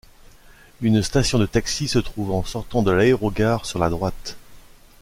[0.81, 4.35] Une station de taxi se trouve en sortant de l'aérogare sur la droite.